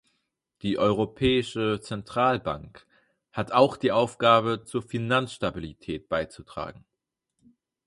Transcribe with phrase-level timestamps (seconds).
[0.63, 2.87] Die Europäische Zentralbank
[3.31, 6.85] hat auch die Aufgabe, zur Finanzstabilität beizutragen.